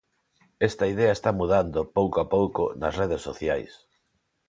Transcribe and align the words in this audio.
Esta 0.69 0.85
idea 0.93 1.11
está 1.17 1.31
mudando, 1.39 1.89
pouco 1.97 2.17
a 2.21 2.29
pouco, 2.35 2.63
nas 2.81 2.93
redes 2.99 3.21
sociais. 3.27 3.71